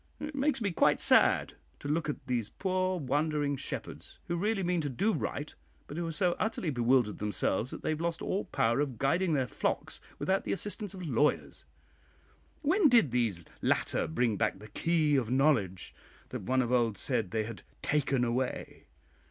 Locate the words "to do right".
4.81-5.53